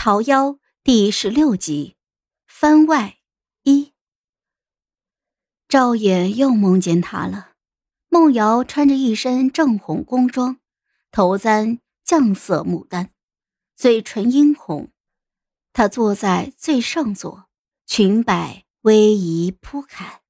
[0.00, 1.96] 桃夭第十六集，
[2.46, 3.18] 番外
[3.64, 3.92] 一。
[5.66, 7.54] 赵衍又梦见他了。
[8.08, 10.60] 梦瑶穿着一身正红宫装，
[11.10, 13.10] 头簪绛色牡丹，
[13.74, 14.92] 嘴唇殷红。
[15.72, 17.48] 她坐在最上座，
[17.84, 20.22] 裙摆逶迤铺开，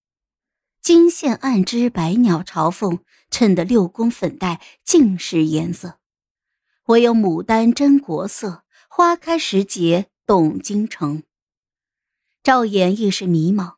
[0.80, 3.00] 金线暗织百鸟朝凤，
[3.30, 5.98] 衬得六宫粉黛尽是颜色，
[6.86, 8.64] 唯有牡丹真国色。
[8.90, 11.22] 花开时节动京城。
[12.42, 13.74] 赵衍一时迷茫，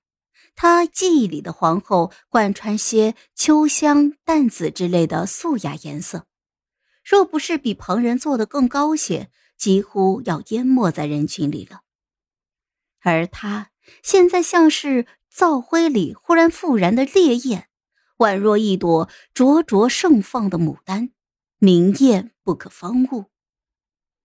[0.55, 6.27] 他记忆里的皇后贯穿些秋香、淡紫之类的素雅颜色，
[7.05, 11.83] 若不是比旁人做的更高些，几乎要淹没在人群里了。
[13.01, 13.71] 而他
[14.03, 17.69] 现在像是灶灰里忽然复燃的烈焰，
[18.19, 21.11] 宛若一朵灼灼盛放的牡丹，
[21.59, 23.27] 明艳不可方物。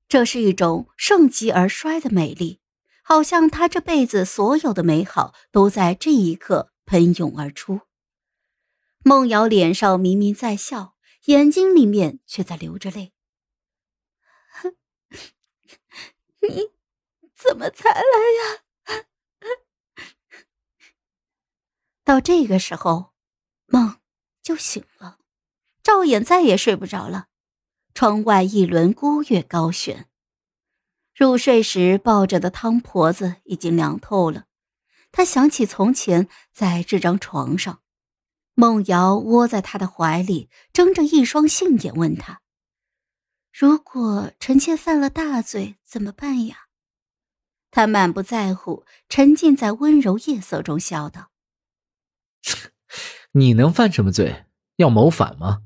[0.08, 2.60] 这是一种盛极而衰的美丽，
[3.04, 7.82] 好像他这辈子所有的美好都在这一刻喷涌而出。
[9.04, 13.14] 梦瑶脸上明明在笑，眼睛里面却在流着泪。
[16.42, 16.72] 你
[17.36, 19.06] 怎么才来呀？
[22.04, 23.14] 到这个时候，
[23.66, 24.00] 梦
[24.42, 25.18] 就醒了，
[25.82, 27.28] 赵衍再也睡不着了。
[27.96, 30.10] 窗外一轮孤月高悬，
[31.16, 34.48] 入睡时抱着的汤婆子已经凉透了。
[35.14, 37.82] 他想起从前在这张床上，
[38.54, 42.42] 梦瑶窝在他的怀里，睁着一双杏眼问他
[43.58, 46.66] ：“如果臣妾犯了大罪，怎么办呀？”
[47.72, 51.32] 他满不在乎，沉浸在温柔夜色中，笑道
[53.32, 54.48] ：“你能犯什么罪？
[54.76, 55.62] 要谋反吗？”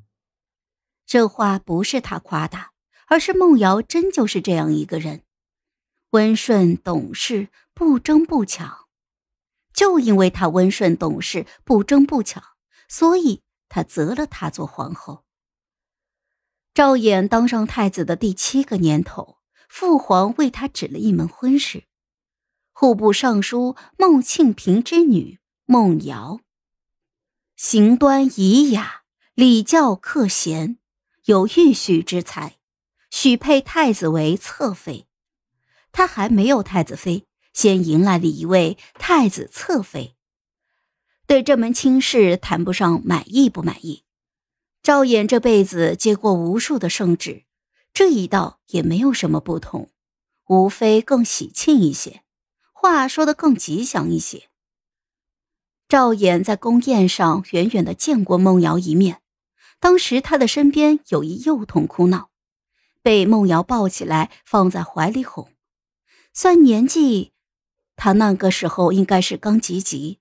[1.10, 2.72] 这话不是他夸大，
[3.08, 5.24] 而是孟瑶真就是这样一个人，
[6.12, 8.86] 温顺懂事，不争不抢。
[9.74, 12.44] 就因为他温顺懂事，不争不抢，
[12.88, 15.26] 所以他择了他做皇后。
[16.76, 21.86] 赵衍当上太子的第七个年头，父皇为他指了一门婚事，
[22.72, 26.40] 户部尚书孟庆平之女孟瑶，
[27.56, 29.02] 行端仪雅，
[29.34, 30.78] 礼教克贤。
[31.30, 32.56] 有玉婿之才，
[33.12, 35.06] 许配太子为侧妃。
[35.92, 40.16] 他还没有太子妃，先迎来了一位太子侧妃。
[41.28, 44.06] 对这门亲事谈不上满意不满意。
[44.82, 47.44] 赵衍这辈子接过无数的圣旨，
[47.94, 49.92] 这一道也没有什么不同，
[50.48, 52.24] 无非更喜庆一些，
[52.74, 54.50] 话说的更吉祥一些。
[55.88, 59.22] 赵衍在宫宴上远远的见过孟瑶一面。
[59.80, 62.30] 当时他的身边有一幼童哭闹，
[63.02, 65.50] 被梦瑶抱起来放在怀里哄。
[66.34, 67.32] 算年纪，
[67.96, 70.20] 他那个时候应该是刚及笄，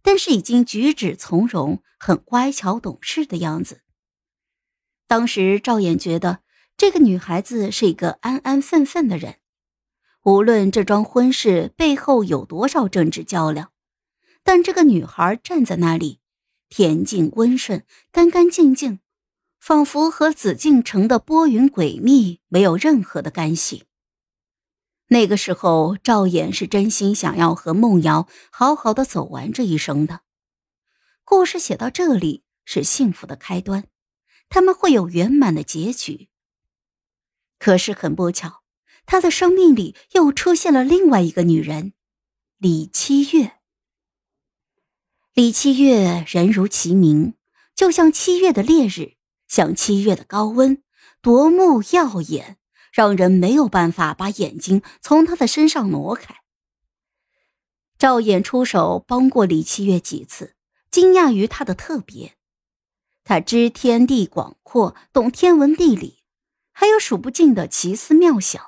[0.00, 3.82] 但是已经举止从容，很乖巧懂事的样子。
[5.08, 6.40] 当时赵衍觉得
[6.76, 9.38] 这个女孩子是一个安安分分的人，
[10.22, 13.72] 无论这桩婚事背后有多少政治较量，
[14.44, 16.19] 但这个女孩站在那里。
[16.70, 19.00] 恬静温顺，干干净净，
[19.58, 23.84] 仿佛和紫禁城的波云诡秘没有任何的干系。
[25.08, 30.20] 那个时候，赵衍是真心想要和梦瑶好好的走完这一生的。
[31.24, 33.88] 故事写到这里是幸福的开端，
[34.48, 36.28] 他们会有圆满的结局。
[37.58, 38.62] 可是很不巧，
[39.04, 41.92] 他的生命里又出现了另外一个女人，
[42.58, 43.59] 李七月。
[45.32, 47.34] 李七月人如其名，
[47.76, 49.12] 就像七月的烈日，
[49.46, 50.82] 像七月的高温，
[51.22, 52.56] 夺目耀眼，
[52.92, 56.34] 让人没有办法把眼睛从他的身上挪开。
[57.96, 60.56] 赵衍出手帮过李七月几次，
[60.90, 62.34] 惊讶于他的特别。
[63.22, 66.24] 他知天地广阔，懂天文地理，
[66.72, 68.60] 还有数不尽的奇思妙想。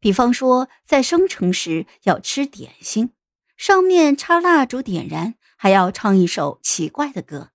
[0.00, 3.10] 比方说，在生辰时要吃点心，
[3.56, 5.36] 上面插蜡烛点燃。
[5.56, 7.50] 还要唱一首奇怪的歌。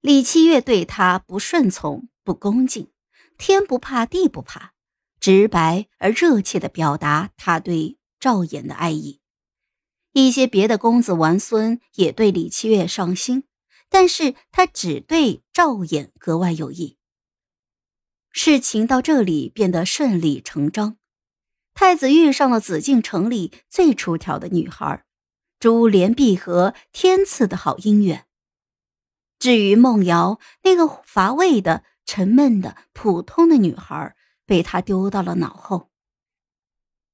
[0.00, 2.90] 李七月对他不顺从、不恭敬，
[3.38, 4.72] 天不怕地不怕，
[5.20, 9.20] 直白而热切地表达他对赵衍的爱意。
[10.12, 13.44] 一些别的公子王孙也对李七月上心，
[13.88, 16.98] 但是他只对赵衍格外有意。
[18.30, 20.96] 事情到这里变得顺理成章，
[21.74, 25.04] 太子遇上了紫禁城里最出挑的女孩。
[25.62, 28.26] 珠联璧合，天赐的好姻缘。
[29.38, 35.88] 至于梦瑶那个乏味的、沉闷的、普通的女孩，被他丢到了脑后。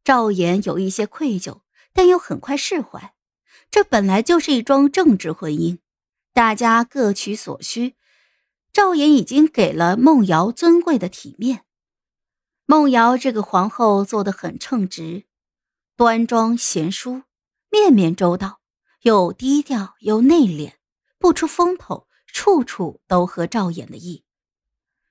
[0.03, 1.61] 赵岩有一些愧疚，
[1.93, 3.13] 但又很快释怀。
[3.71, 5.77] 这本来就是一桩政治婚姻，
[6.33, 7.97] 大家各取所需。
[8.73, 11.67] 赵岩已经给了梦瑶尊贵的体面。
[12.65, 15.25] 梦瑶这个皇后做得很称职，
[15.99, 17.25] 端庄贤淑，
[17.71, 18.61] 面面周到，
[19.03, 20.75] 又低调又内敛，
[21.19, 24.25] 不出风头，处处都合赵衍的意。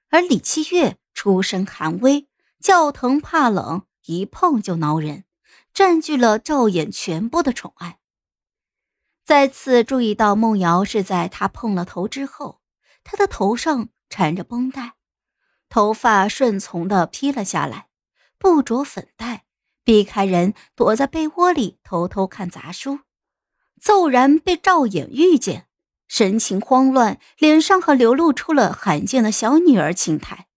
[0.09, 2.27] 而李七月出身寒微，
[2.59, 5.25] 叫疼怕冷，一碰就挠人，
[5.73, 7.99] 占据了赵衍全部的宠爱。
[9.25, 12.61] 再次注意到梦瑶是在他碰了头之后，
[13.03, 14.93] 他的头上缠着绷带，
[15.67, 17.89] 头发顺从的披了下来，
[18.37, 19.43] 不着粉黛，
[19.87, 22.99] 避开人，躲在被窝里偷偷看杂书。
[23.79, 25.69] 骤然被赵衍遇见，
[26.09, 30.47] 神情慌乱，脸上还流露出了罕见的小女儿情态。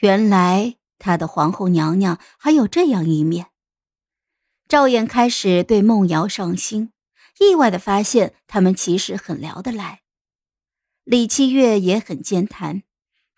[0.00, 3.46] 原来他的皇后娘娘还有这样一面。
[4.68, 6.92] 赵衍开始对梦瑶上心。
[7.38, 10.02] 意外的发现，他们其实很聊得来。
[11.04, 12.82] 李七月也很健谈，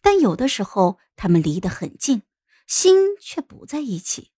[0.02, 2.22] 但有的时候他们离得很近，
[2.66, 4.32] 心却不在一起。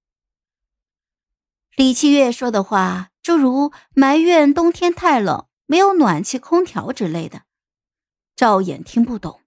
[1.76, 7.43] 李七月说的话，诸如埋怨冬天太冷，没有暖气空调之类的，
[8.37, 9.40] 赵衍听不懂。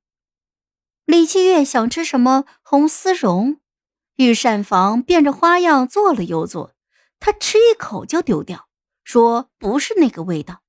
[1.06, 3.60] 李七月想吃什么红丝绒，
[4.16, 6.74] 御膳房变着花样做了又做，
[7.20, 8.70] 他吃一口就丢掉。
[9.04, 10.62] 说不是那个味道。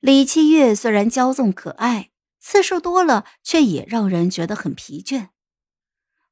[0.00, 2.10] 李七月虽然骄纵可爱，
[2.40, 5.28] 次数多了，却也让人觉得很疲倦。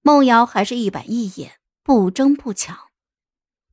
[0.01, 2.88] 梦瑶还是一板一眼，不争不抢。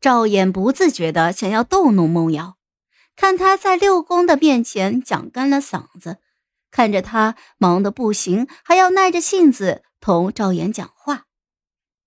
[0.05, 2.57] 赵衍不自觉的想要逗弄孟瑶，
[3.15, 6.19] 看他在六宫的面前讲干了嗓子，
[6.69, 11.25] 看着他忙得不行，还要耐着性子同赵衍讲话，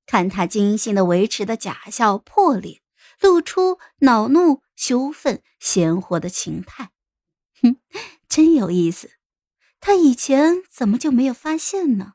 [0.07, 2.83] 看他精心的维持的假笑破裂。
[3.21, 6.91] 露出恼怒、羞愤、鲜活的情态，
[7.61, 7.79] 哼，
[8.29, 9.11] 真有意思。
[9.81, 12.13] 他以前怎么就没有发现呢？